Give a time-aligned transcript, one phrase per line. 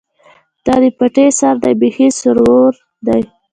[0.33, 2.71] ـ دا دې پټي سر دى ،بېخ يې سورور
[3.07, 3.21] دى.